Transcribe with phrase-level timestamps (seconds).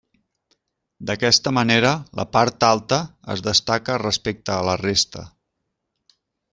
[1.09, 1.91] D'aquesta manera
[2.21, 3.01] la part alta
[3.37, 5.29] es destaca respecte a la resta.